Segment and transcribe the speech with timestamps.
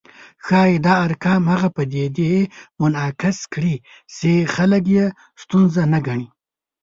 [0.45, 2.33] ښايي دا ارقام هغه پدیدې
[2.79, 3.75] منعکس کړي
[4.15, 5.05] چې خلک یې
[5.41, 6.27] ستونزه نه ګڼي